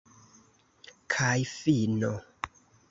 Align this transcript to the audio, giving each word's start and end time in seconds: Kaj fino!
Kaj 1.17 1.37
fino! 1.53 2.13